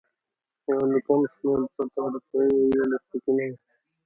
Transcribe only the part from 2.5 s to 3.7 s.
وګړي پکې نه دي.